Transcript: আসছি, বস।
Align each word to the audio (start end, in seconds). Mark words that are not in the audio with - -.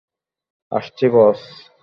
আসছি, 0.71 1.05
বস। 1.09 1.71